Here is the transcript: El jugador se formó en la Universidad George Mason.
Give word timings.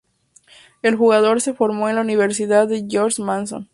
El 0.81 0.95
jugador 0.95 1.41
se 1.41 1.53
formó 1.53 1.87
en 1.87 1.93
la 1.93 2.01
Universidad 2.01 2.67
George 2.89 3.21
Mason. 3.21 3.69